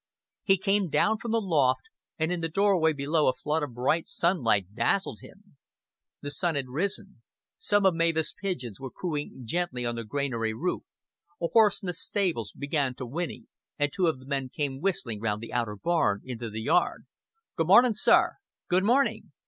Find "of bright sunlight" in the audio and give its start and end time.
3.61-4.73